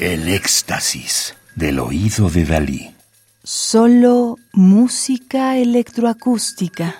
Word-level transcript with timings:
El 0.00 0.28
éxtasis 0.28 1.36
del 1.54 1.78
oído 1.78 2.28
de 2.28 2.44
Dalí. 2.44 2.96
Solo 3.44 4.38
música 4.52 5.56
electroacústica. 5.56 6.96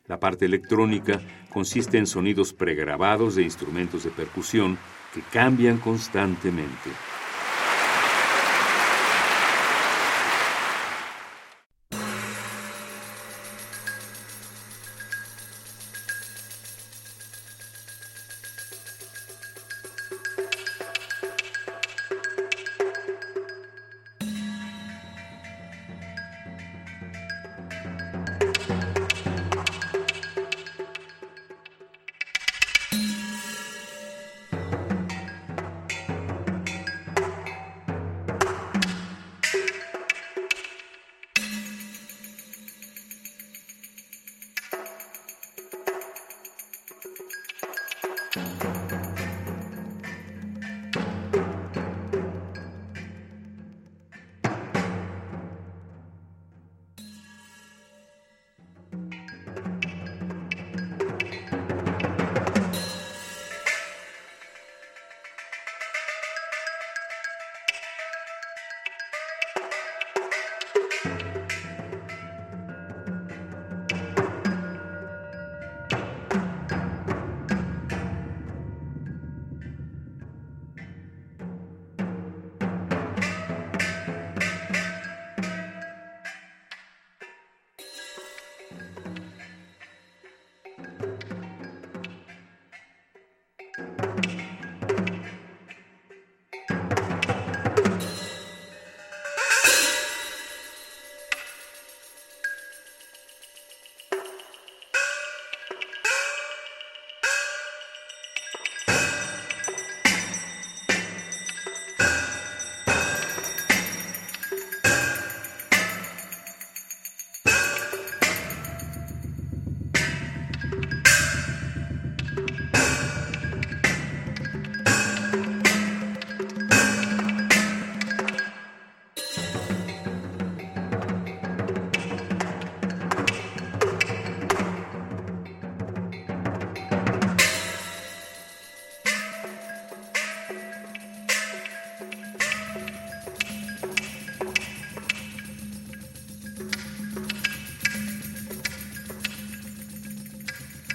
La 0.07 0.19
parte 0.19 0.45
electrónica 0.45 1.21
consiste 1.49 1.97
en 1.97 2.05
sonidos 2.05 2.53
pregrabados 2.53 3.35
de 3.35 3.43
instrumentos 3.43 4.03
de 4.03 4.11
percusión 4.11 4.77
que 5.13 5.21
cambian 5.31 5.77
constantemente. 5.77 6.91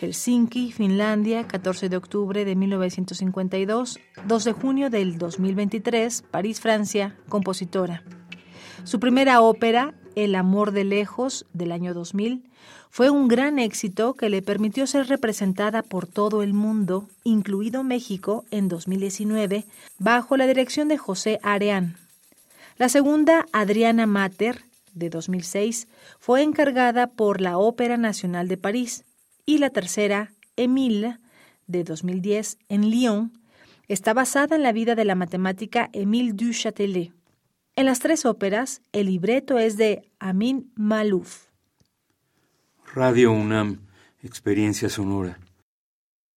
Helsinki, 0.00 0.70
Finlandia, 0.70 1.48
14 1.48 1.88
de 1.88 1.96
octubre 1.96 2.44
de 2.44 2.54
1952, 2.54 3.98
2 4.24 4.44
de 4.44 4.52
junio 4.52 4.88
del 4.88 5.18
2023, 5.18 6.22
París, 6.30 6.60
Francia, 6.60 7.16
compositora. 7.28 8.04
Su 8.84 9.00
primera 9.00 9.40
ópera, 9.40 9.94
El 10.14 10.34
amor 10.34 10.72
de 10.72 10.84
lejos, 10.84 11.46
del 11.52 11.70
año 11.70 11.94
2000, 11.94 12.42
fue 12.90 13.10
un 13.10 13.28
gran 13.28 13.58
éxito 13.58 14.14
que 14.14 14.30
le 14.30 14.42
permitió 14.42 14.86
ser 14.86 15.06
representada 15.06 15.82
por 15.82 16.06
todo 16.06 16.42
el 16.42 16.54
mundo, 16.54 17.08
incluido 17.22 17.84
México, 17.84 18.44
en 18.50 18.68
2019, 18.68 19.64
bajo 19.98 20.36
la 20.36 20.46
dirección 20.46 20.88
de 20.88 20.98
José 20.98 21.38
Areán. 21.42 21.96
La 22.78 22.88
segunda, 22.88 23.46
Adriana 23.52 24.06
Mater, 24.06 24.64
de 24.94 25.10
2006, 25.10 25.86
fue 26.18 26.42
encargada 26.42 27.06
por 27.06 27.40
la 27.40 27.58
Ópera 27.58 27.96
Nacional 27.96 28.48
de 28.48 28.56
París, 28.56 29.04
y 29.46 29.58
la 29.58 29.70
tercera, 29.70 30.32
Émile, 30.56 31.18
de 31.66 31.84
2010, 31.84 32.58
en 32.68 32.90
Lyon, 32.90 33.32
está 33.86 34.14
basada 34.14 34.56
en 34.56 34.62
la 34.62 34.72
vida 34.72 34.94
de 34.94 35.04
la 35.04 35.14
matemática 35.14 35.90
Émile 35.92 36.32
du 36.32 36.52
Châtelet. 36.52 37.12
En 37.78 37.86
las 37.86 38.00
tres 38.00 38.26
óperas, 38.26 38.82
el 38.90 39.06
libreto 39.06 39.56
es 39.56 39.76
de 39.76 40.10
Amin 40.18 40.72
Malouf. 40.74 41.44
Radio 42.92 43.30
UNAM, 43.30 43.82
experiencia 44.20 44.88
sonora. 44.88 45.38